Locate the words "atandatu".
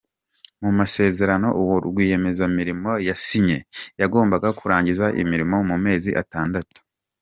6.21-6.79